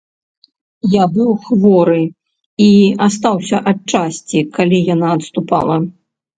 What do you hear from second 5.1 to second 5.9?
адступала.